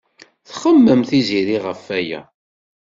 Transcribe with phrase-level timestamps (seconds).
[0.47, 2.21] Txemmem Tiziri ɣef waya.